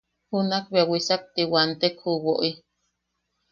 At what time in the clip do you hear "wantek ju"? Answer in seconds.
1.51-2.11